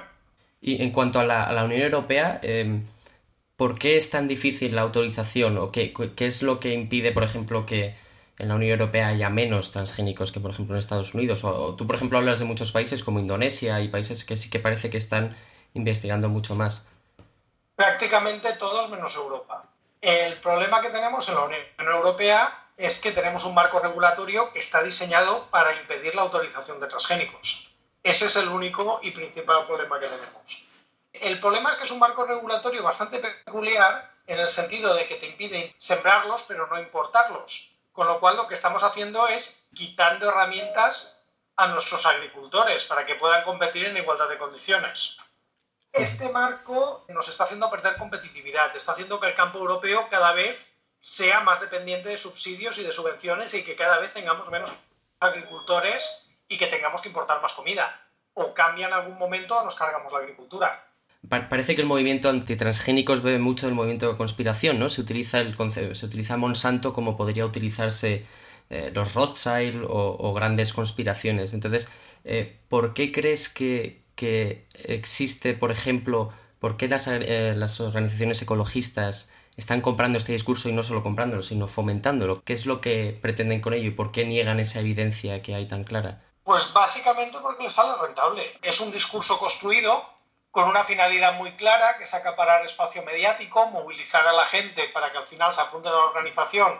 [0.61, 2.39] Y en cuanto a la, a la Unión Europea,
[3.55, 7.23] ¿por qué es tan difícil la autorización o qué, qué es lo que impide, por
[7.23, 7.95] ejemplo, que
[8.37, 11.43] en la Unión Europea haya menos transgénicos que, por ejemplo, en Estados Unidos.
[11.43, 14.59] O, tú, por ejemplo, hablas de muchos países como Indonesia y países que sí que
[14.59, 15.35] parece que están
[15.73, 16.87] investigando mucho más.
[17.75, 19.63] Prácticamente todos menos Europa.
[20.01, 24.59] El problema que tenemos en la Unión Europea es que tenemos un marco regulatorio que
[24.59, 27.71] está diseñado para impedir la autorización de transgénicos.
[28.03, 30.67] Ese es el único y principal problema que tenemos.
[31.11, 35.15] El problema es que es un marco regulatorio bastante peculiar en el sentido de que
[35.15, 37.76] te impide sembrarlos pero no importarlos.
[37.97, 43.15] Con lo cual lo que estamos haciendo es quitando herramientas a nuestros agricultores para que
[43.15, 45.17] puedan competir en igualdad de condiciones.
[45.91, 50.71] Este marco nos está haciendo perder competitividad, está haciendo que el campo europeo cada vez
[50.99, 54.69] sea más dependiente de subsidios y de subvenciones y que cada vez tengamos menos
[55.19, 57.99] agricultores y que tengamos que importar más comida.
[58.35, 60.86] O cambia en algún momento o nos cargamos la agricultura
[61.29, 64.89] parece que el movimiento antitransgénicos bebe mucho del movimiento de conspiración, ¿no?
[64.89, 65.55] Se utiliza, el
[65.95, 68.25] se utiliza Monsanto como podría utilizarse
[68.69, 71.53] eh, los Rothschild o, grandes conspiraciones.
[71.53, 71.89] Entonces,
[72.25, 74.05] eh, ¿por qué crees que,
[74.83, 80.73] existe, por ejemplo, por qué las, eh, las organizaciones ecologistas están comprando este discurso y
[80.73, 82.41] no solo comprándolo, sino fomentándolo?
[82.43, 85.67] ¿Qué es lo que pretenden con ello y por qué niegan esa evidencia que hay
[85.67, 86.23] tan clara?
[86.43, 88.43] Pues básicamente porque les sale rentable.
[88.61, 90.16] Es un discurso construido
[90.57, 95.11] con una finalidad muy clara, que es acaparar espacio mediático, movilizar a la gente para
[95.11, 96.73] que al final se apunten a la organización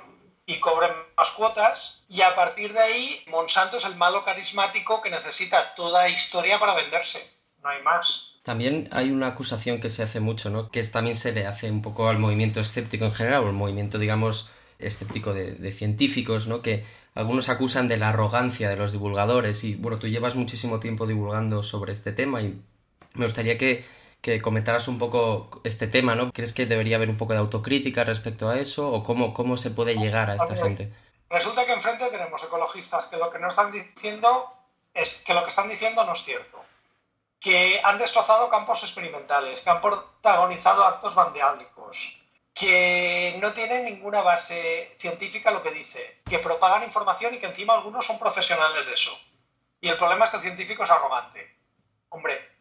[0.47, 2.03] y cobren más cuotas.
[2.09, 6.73] Y a partir de ahí, Monsanto es el malo carismático que necesita toda historia para
[6.73, 7.31] venderse.
[7.61, 8.39] No hay más.
[8.41, 10.71] También hay una acusación que se hace mucho, ¿no?
[10.71, 13.99] Que también se le hace un poco al movimiento escéptico en general, o el movimiento,
[13.99, 16.63] digamos, escéptico de, de científicos, ¿no?
[16.63, 21.05] Que algunos acusan de la arrogancia de los divulgadores y, bueno, tú llevas muchísimo tiempo
[21.05, 22.59] divulgando sobre este tema y
[23.17, 23.85] me gustaría que,
[24.41, 26.31] comentaras un poco este tema, ¿no?
[26.31, 29.71] ¿Crees que debería haber un poco de autocrítica respecto a eso o cómo, cómo se
[29.71, 30.91] puede llegar a esta gente?
[31.29, 34.51] Resulta que enfrente tenemos ecologistas que lo que no están diciendo
[34.93, 36.59] es que lo que están diciendo no es cierto.
[37.39, 42.17] Que han destrozado campos experimentales, que han protagonizado actos vandálicos,
[42.53, 47.75] que no tiene ninguna base científica lo que dice, que propagan información y que encima
[47.75, 49.17] algunos son profesionales de eso.
[49.79, 51.55] Y el problema es que el científico es arrogante.
[52.09, 52.56] Hombre,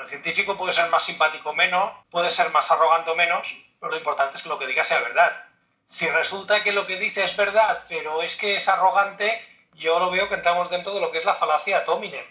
[0.00, 4.36] el científico puede ser más simpático menos, puede ser más arrogante menos, pero lo importante
[4.36, 5.44] es que lo que diga sea verdad.
[5.84, 10.10] Si resulta que lo que dice es verdad, pero es que es arrogante, yo lo
[10.10, 12.24] veo que entramos dentro de lo que es la falacia atóminem.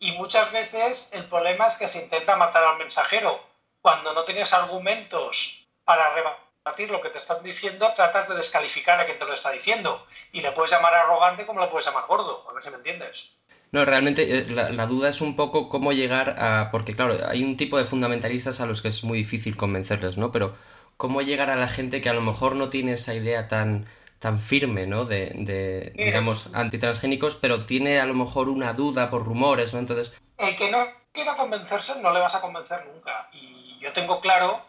[0.00, 3.42] Y muchas veces el problema es que se intenta matar al mensajero.
[3.80, 9.06] Cuando no tienes argumentos para rebatir lo que te están diciendo, tratas de descalificar a
[9.06, 10.06] quien te lo está diciendo.
[10.32, 13.37] Y le puedes llamar arrogante como le puedes llamar gordo, a ver si me entiendes.
[13.70, 16.70] No, realmente eh, la, duda es un poco cómo llegar a...
[16.70, 20.32] Porque claro, hay un tipo de fundamentalistas a los que es muy difícil convencerles, ¿no?
[20.32, 20.56] Pero
[20.96, 23.86] cómo llegar a la gente que a lo mejor no tiene esa idea tan,
[24.18, 25.04] tan firme, ¿no?
[25.04, 29.80] De, de digamos, antitransgénicos, pero tiene a lo mejor una duda por rumores, ¿no?
[29.80, 30.14] Entonces...
[30.38, 33.28] El que no quiera convencerse no le vas a convencer nunca.
[33.32, 34.64] Y yo tengo claro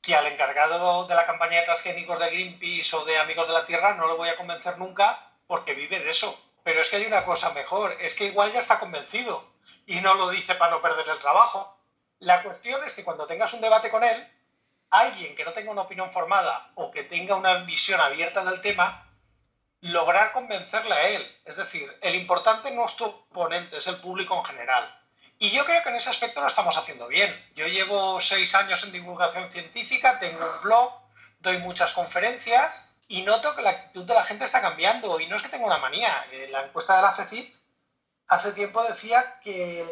[0.00, 3.66] que al encargado de la campaña de transgénicos de Greenpeace o de Amigos de la
[3.66, 7.06] Tierra no lo voy a convencer nunca porque vive de eso pero es que hay
[7.06, 9.52] una cosa mejor, es que igual ya está convencido
[9.86, 11.78] y no lo dice para no perder el trabajo.
[12.18, 14.32] La cuestión es que cuando tengas un debate con él,
[14.90, 19.08] alguien que no tenga una opinión formada o que tenga una visión abierta del tema,
[19.80, 21.40] lograr convencerle a él.
[21.44, 24.94] Es decir, el importante no es tu oponente, es el público en general.
[25.38, 27.32] Y yo creo que en ese aspecto lo estamos haciendo bien.
[27.54, 30.92] Yo llevo seis años en divulgación científica, tengo un blog,
[31.38, 35.18] doy muchas conferencias y noto que la actitud de la gente está cambiando.
[35.18, 36.14] Y no es que tenga una manía.
[36.32, 37.54] Eh, la encuesta de la FECIT
[38.28, 39.84] hace tiempo decía que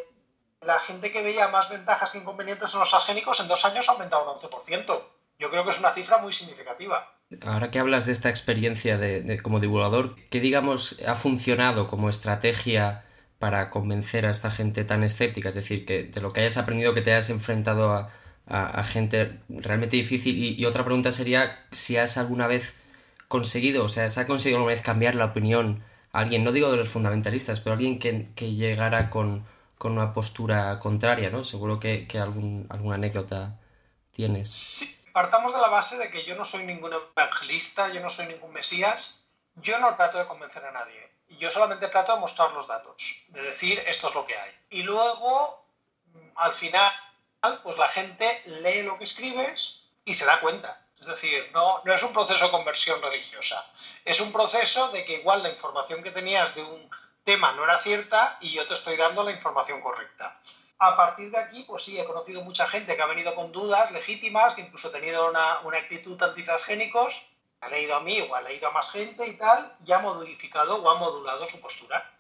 [0.61, 3.93] la gente que veía más ventajas que inconvenientes en los transgénicos en dos años ha
[3.93, 5.03] aumentado un 11%.
[5.39, 7.13] Yo creo que es una cifra muy significativa.
[7.45, 13.05] Ahora que hablas de esta experiencia de, como divulgador, ¿qué digamos ha funcionado como estrategia
[13.39, 15.49] para convencer a esta gente tan escéptica?
[15.49, 19.97] Es decir, que de lo que hayas aprendido que te hayas enfrentado a, gente realmente
[19.97, 20.37] difícil.
[20.37, 22.77] Y, otra pregunta sería si has alguna vez
[23.29, 25.83] conseguido, o sea, se ha conseguido alguna vez cambiar la opinión
[26.17, 29.47] alguien, no digo de los fundamentalistas, pero alguien que, que llegara con,
[29.79, 31.45] con, una postura contraria, ¿no?
[31.45, 33.59] Seguro que, que algún, alguna anécdota
[34.13, 34.51] tienes.
[34.51, 38.27] Sí, partamos de la base de que yo no soy ningún evangelista, yo no soy
[38.27, 42.67] ningún mesías, yo no trato de convencer a nadie, yo solamente trato de mostrar los
[42.67, 44.51] datos, de decir esto es lo que hay.
[44.71, 45.67] Y luego,
[46.37, 46.91] al final,
[47.63, 48.27] pues la gente
[48.63, 50.86] lee lo que escribes y se da cuenta.
[51.01, 53.71] Es decir, no, no es un proceso de conversión religiosa,
[54.05, 56.91] es un proceso de que igual la información que tenías de un
[57.25, 60.41] tema no era cierta y yo te estoy dando la información correcta.
[60.79, 63.91] A partir de aquí, pues sí, he conocido mucha gente que ha venido con dudas
[63.93, 67.23] legítimas, que incluso ha tenido una, una actitud antitransgénicos,
[67.61, 70.77] ha leído a mí o ha leído a más gente y tal, y ha modificado
[70.77, 72.11] o ha modulado su postura.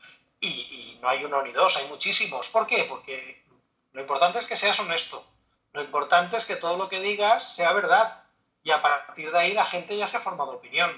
[0.40, 2.48] Y, y no hay uno ni dos, hay muchísimos.
[2.48, 2.84] ¿Por qué?
[2.88, 3.44] Porque
[3.92, 5.24] lo importante es que seas honesto.
[5.72, 8.25] Lo importante es que todo lo que digas sea verdad
[8.66, 10.90] y a partir de ahí la gente ya se ha formado opinión.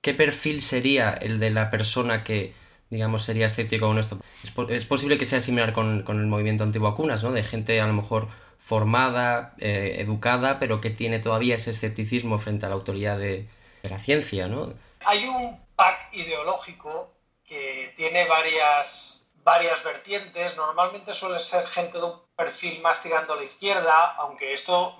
[0.00, 2.54] ¿Qué perfil sería el de la persona que,
[2.88, 4.20] digamos, sería escéptico con esto?
[4.68, 7.32] Es, posible que sea similar con, el movimiento antivacunas, ¿no?
[7.32, 8.28] De gente a lo mejor
[8.60, 13.48] formada, eh, educada, pero que tiene todavía ese escepticismo frente a la autoridad de,
[13.82, 14.74] la ciencia, ¿no?
[15.04, 17.12] Hay un pack ideológico
[17.44, 20.56] que tiene varias, varias vertientes.
[20.56, 24.96] Normalmente suele ser gente de un perfil más tirando a la izquierda, aunque esto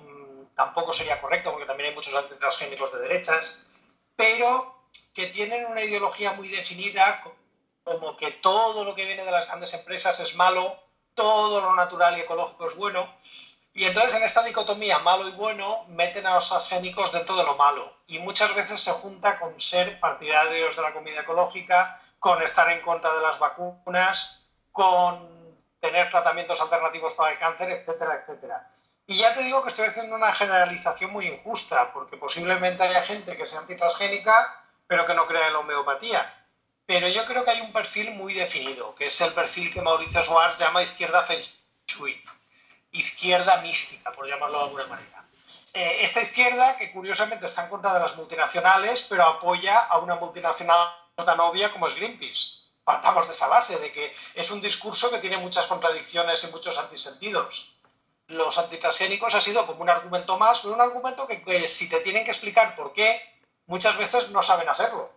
[0.57, 3.69] tampoco sería correcto porque también hay muchos antitransgénicos de derechas,
[4.15, 4.75] pero
[5.13, 7.23] que tienen una ideología muy definida
[7.83, 10.75] como que todo lo que viene de las grandes empresas es malo,
[11.13, 13.07] todo lo natural y ecológico es bueno,
[13.73, 17.55] y entonces en esta dicotomía malo y bueno meten a los transgénicos dentro de lo
[17.55, 22.67] malo, y muchas veces se junta con ser partidarios de la comida ecológica, con estar
[22.71, 24.41] en contra de las vacunas,
[24.71, 28.71] con tener tratamientos alternativos para el cáncer, etcétera, etcétera.
[29.09, 33.37] Y ya te digo que estoy haciendo una generalización muy injusta, porque posiblemente haya gente
[33.37, 36.45] que sea antitransgénica, pero que no crea en la homeopatía.
[36.85, 40.21] Pero yo creo que hay un perfil muy definido, que es el perfil que Mauricio
[40.23, 41.41] Schwartz llama izquierda feng
[41.87, 42.21] shui,
[42.91, 45.25] izquierda mística, por llamarlo de alguna manera.
[45.73, 50.15] Eh, esta izquierda, que curiosamente está en contra de las multinacionales, pero apoya a una
[50.15, 52.57] multinacional tan obvia como es Greenpeace.
[52.83, 56.77] Partamos de esa base, de que es un discurso que tiene muchas contradicciones y muchos
[56.77, 57.76] antisentidos
[58.27, 62.25] los antitransgénicos ha sido como un argumento más, pero un argumento que, si te tienen
[62.25, 63.19] que explicar por qué,
[63.67, 65.09] muchas veces no saben hacerlo.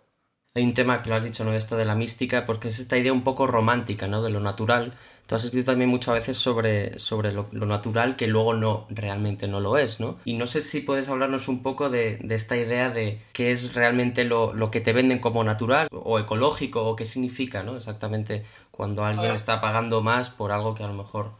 [0.55, 1.53] Hay un tema que lo has dicho, ¿no?
[1.53, 4.23] Esto de la mística, porque es esta idea un poco romántica, ¿no?
[4.23, 4.94] De lo natural.
[5.27, 9.61] Tú has escrito también muchas veces sobre, sobre lo, natural que luego no, realmente no
[9.61, 10.18] lo es, ¿no?
[10.25, 14.24] Y no sé si puedes hablarnos un poco de, esta idea de qué es realmente
[14.24, 17.76] lo, lo, que te venden como natural o ecológico o qué significa, ¿no?
[17.76, 21.34] Exactamente cuando alguien está pagando más por algo que a lo mejor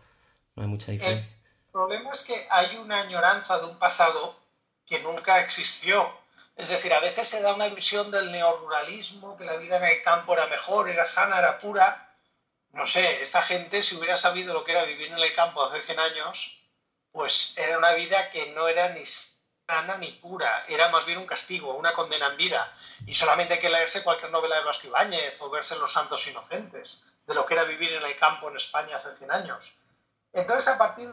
[0.55, 1.32] no hay mucha diferencia.
[1.32, 1.39] El
[1.70, 4.36] problema es que hay una añoranza de un pasado
[4.86, 6.18] que nunca existió.
[6.56, 10.02] Es decir, a veces se da una visión del neoruralismo, que la vida en el
[10.02, 12.14] campo era mejor, era sana, era pura.
[12.72, 15.80] No sé, esta gente, si hubiera sabido lo que era vivir en el campo hace
[15.80, 16.60] 100 años,
[17.12, 21.26] pues era una vida que no era ni sana ni pura, era más bien un
[21.26, 22.72] castigo, una condena en vida.
[23.06, 27.04] Y solamente hay que leerse cualquier novela de Blasco Ibáñez o verse Los Santos Inocentes,
[27.26, 29.72] de lo que era vivir en el campo en España hace 100 años.
[30.32, 31.08] Entonces, a partir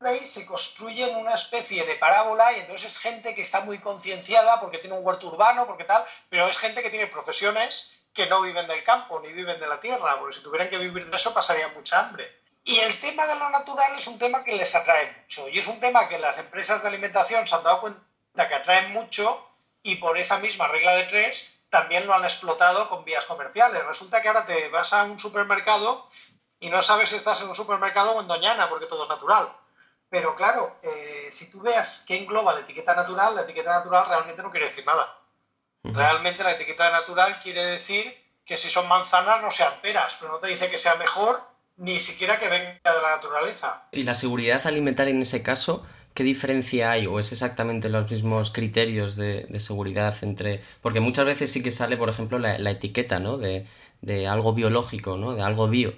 [0.00, 4.60] ahí se construyen una especie de parábola y entonces es gente que está muy concienciada
[4.60, 8.42] porque tiene un huerto urbano, porque tal, pero es gente que tiene profesiones que no
[8.42, 11.34] viven del campo ni viven de la tierra, porque si tuvieran que vivir de eso
[11.34, 12.42] pasarían mucha hambre.
[12.62, 15.66] Y el tema de lo natural es un tema que les atrae mucho y es
[15.66, 19.50] un tema que las empresas de alimentación se han dado cuenta que atraen mucho
[19.82, 23.84] y por esa misma regla de tres también lo han explotado con vías comerciales.
[23.84, 26.08] Resulta que ahora te vas a un supermercado
[26.60, 29.48] y no sabes si estás en un supermercado o en Doñana porque todo es natural
[30.14, 34.44] pero claro, eh, si tú veas qué engloba la etiqueta natural, la etiqueta natural realmente
[34.44, 35.12] no quiere decir nada.
[35.82, 38.14] Realmente la etiqueta natural quiere decir
[38.46, 41.42] que si son manzanas no sean peras, pero no te dice que sea mejor
[41.78, 43.88] ni siquiera que venga de la naturaleza.
[43.90, 45.84] ¿Y la seguridad alimentaria en ese caso?
[46.14, 47.08] ¿Qué diferencia hay?
[47.08, 50.62] ¿O es exactamente los mismos criterios de, seguridad entre...?
[50.80, 53.36] Porque muchas veces sí que sale, por ejemplo, la, etiqueta, ¿no?
[53.36, 53.66] De,
[54.00, 55.34] de, algo biológico, ¿no?
[55.34, 55.92] De algo bio.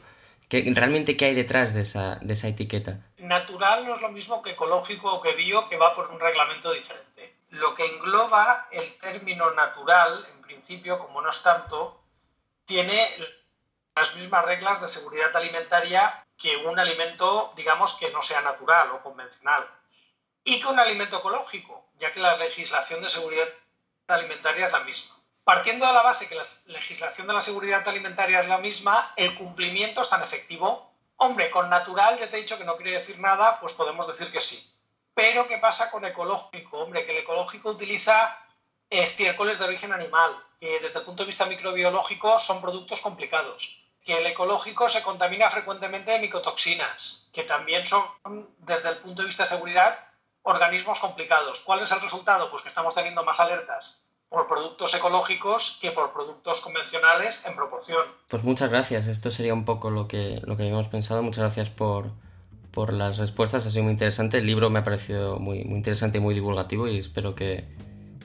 [0.48, 3.05] ¿Qué, ¿Realmente qué hay detrás de esa, de esa etiqueta?
[3.18, 6.72] Natural no es lo mismo que ecológico o que bio, que va por un reglamento
[6.72, 7.36] diferente.
[7.50, 12.02] Lo que engloba el término natural, en principio, como no es tanto,
[12.64, 13.08] tiene
[13.94, 19.02] las mismas reglas de seguridad alimentaria que un alimento, digamos, que no sea natural o
[19.02, 19.66] convencional.
[20.44, 23.48] Y que un alimento ecológico, ya que la legislación de seguridad
[24.08, 25.16] alimentaria es la misma.
[25.44, 29.34] Partiendo de la base que la legislación de la seguridad alimentaria es la misma, el
[29.34, 33.18] cumplimiento es tan efectivo Hombre, con natural, ya te he dicho que no quiere decir
[33.18, 34.72] nada, pues podemos decir que sí.
[35.14, 36.78] Pero, ¿qué pasa con ecológico?
[36.78, 38.38] Hombre, que el ecológico utiliza
[38.90, 43.82] estiércoles de origen animal, que desde el punto de vista microbiológico son productos complicados.
[44.04, 48.04] Que el ecológico se contamina frecuentemente de micotoxinas, que también son,
[48.58, 49.98] desde el punto de vista de seguridad,
[50.42, 51.60] organismos complicados.
[51.60, 52.50] ¿Cuál es el resultado?
[52.50, 58.02] Pues que estamos teniendo más alertas por productos ecológicos que por productos convencionales en proporción.
[58.28, 61.22] Pues muchas gracias, esto sería un poco lo que, lo que habíamos pensado.
[61.22, 62.10] Muchas gracias por,
[62.72, 64.38] por las respuestas, ha sido muy interesante.
[64.38, 67.68] El libro me ha parecido muy, muy interesante y muy divulgativo y espero que,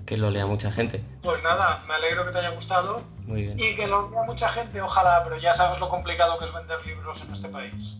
[0.05, 1.03] que lo lea mucha gente.
[1.21, 3.01] Pues nada, me alegro que te haya gustado.
[3.25, 3.59] Muy bien.
[3.59, 6.85] Y que lo lea mucha gente, ojalá, pero ya sabes lo complicado que es vender
[6.85, 7.97] libros en este país.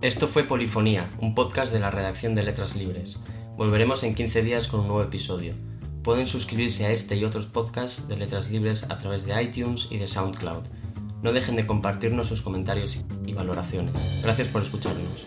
[0.00, 3.24] Esto fue Polifonía, un podcast de la redacción de Letras Libres.
[3.56, 5.54] Volveremos en 15 días con un nuevo episodio.
[6.04, 9.96] Pueden suscribirse a este y otros podcasts de Letras Libres a través de iTunes y
[9.96, 10.62] de SoundCloud.
[11.22, 14.20] No dejen de compartirnos sus comentarios y valoraciones.
[14.22, 15.24] Gracias por escucharnos.